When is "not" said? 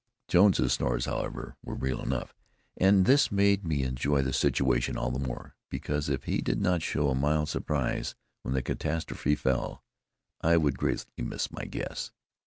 6.59-6.81